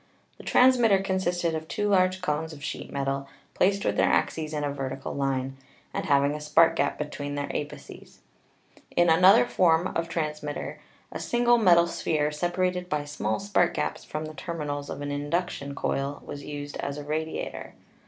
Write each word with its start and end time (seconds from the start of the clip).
The 0.39 0.43
transmitter 0.43 0.97
consisted 0.97 1.53
of 1.53 1.67
two 1.67 1.87
large 1.87 2.21
cones 2.23 2.53
of 2.53 2.63
sheet 2.63 2.91
metal 2.91 3.27
placed 3.53 3.85
with 3.85 3.97
their 3.97 4.09
axes 4.09 4.51
in 4.51 4.63
a 4.63 4.73
vertical 4.73 5.13
line, 5.13 5.57
and 5.93 6.05
having 6.05 6.33
a 6.33 6.41
spark 6.41 6.75
gap 6.75 6.97
between 6.97 7.35
their 7.35 7.51
apices. 7.55 8.17
In 8.95 9.11
another 9.11 9.45
form 9.45 9.89
of 9.95 10.09
transmitter 10.09 10.79
a 11.11 11.19
single 11.19 11.59
metal 11.59 11.85
sphere, 11.85 12.31
separated 12.31 12.89
by 12.89 13.05
small 13.05 13.39
spark 13.39 13.75
gaps 13.75 14.03
from 14.03 14.25
the 14.25 14.33
terminals 14.33 14.89
of 14.89 15.01
an 15.03 15.11
induction 15.11 15.75
coil, 15.75 16.23
was 16.25 16.43
used 16.43 16.77
as 16.77 16.97
a 16.97 17.03
radiator. 17.03 17.75